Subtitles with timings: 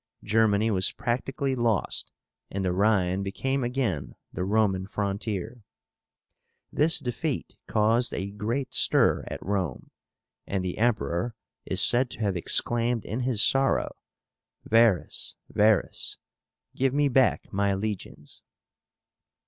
[0.23, 2.11] Germany was practically lost
[2.49, 5.63] and the Rhine became again the Roman frontier.
[6.73, 9.91] This defeat caused a great stir at Rome,
[10.47, 11.35] and the Emperor
[11.67, 13.95] is said to have exclaimed in his sorrow,
[14.65, 16.17] "Varus, Varus,
[16.75, 18.41] give me back my legions!"